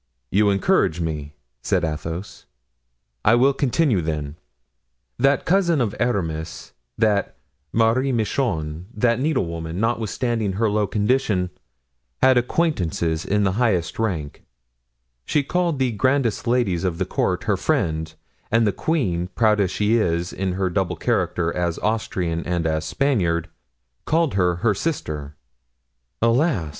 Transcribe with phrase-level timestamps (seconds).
[0.31, 2.47] "You encourage me," said Athos,
[3.23, 4.35] "I will continue, then.
[5.19, 7.35] That cousin of Aramis, that
[7.71, 11.51] Marie Michon, that needlewoman, notwithstanding her low condition,
[12.19, 14.43] had acquaintances in the highest rank;
[15.23, 18.15] she called the grandest ladies of the court her friend,
[18.49, 24.33] and the queen—proud as she is, in her double character as Austrian and as Spaniard—called
[24.33, 25.35] her her sister."
[26.23, 26.69] "Alas!"